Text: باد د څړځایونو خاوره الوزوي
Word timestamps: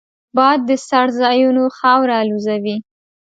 باد 0.37 0.59
د 0.69 0.71
څړځایونو 0.89 1.63
خاوره 1.77 2.15
الوزوي 2.23 2.75